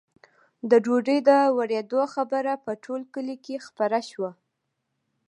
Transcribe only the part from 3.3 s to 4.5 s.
کې خپره شوه.